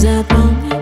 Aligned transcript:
Cause 0.00 0.06
I 0.06 0.79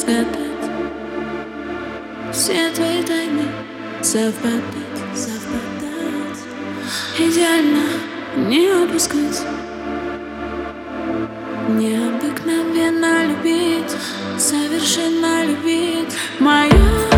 разгадать 0.00 0.70
Все 2.32 2.70
твои 2.70 3.02
тайны 3.02 3.44
совпадать, 4.02 4.62
совпадать 5.14 6.40
Идеально 7.18 7.82
не 8.48 8.70
упускать 8.84 9.42
Необыкновенно 11.68 13.26
любить, 13.26 13.94
совершенно 14.38 15.44
любить 15.44 16.16
мою. 16.40 17.09